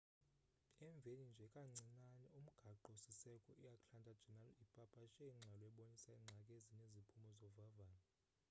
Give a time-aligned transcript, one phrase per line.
[0.85, 8.01] emveni nje kancinane umgaqo siseko i atlanta journal ipapashe ingxelo ebonisa iingxaki ezineziphumo zovavanyo